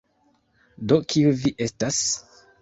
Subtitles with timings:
[0.91, 2.01] Do kiu vi estas?